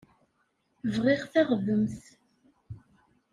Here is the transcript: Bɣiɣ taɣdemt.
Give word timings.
Bɣiɣ 0.93 1.21
taɣdemt. 1.33 2.03